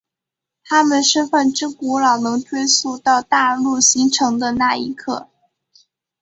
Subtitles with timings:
[0.63, 5.29] 他们身份之古老能追溯到大陆形成的那一刻。